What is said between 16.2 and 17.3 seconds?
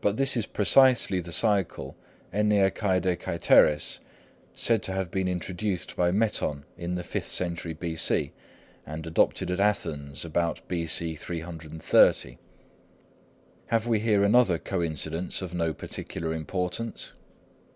importance?